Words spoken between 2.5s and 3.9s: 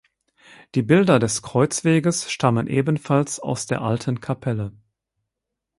ebenfalls aus der